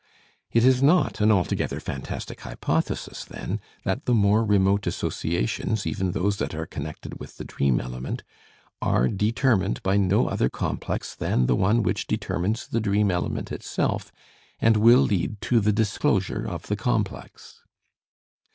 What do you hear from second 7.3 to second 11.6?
the dream element, are determined by no other complex than the